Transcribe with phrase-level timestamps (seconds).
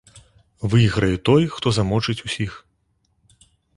[0.73, 2.57] Выйграе той, хто замочыць усіх.